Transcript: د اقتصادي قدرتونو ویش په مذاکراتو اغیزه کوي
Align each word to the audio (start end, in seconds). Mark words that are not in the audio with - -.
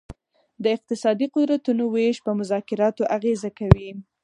د 0.63 0.65
اقتصادي 0.75 1.27
قدرتونو 1.35 1.83
ویش 1.93 2.17
په 2.25 2.31
مذاکراتو 2.39 3.03
اغیزه 3.17 3.49
کوي 3.59 3.89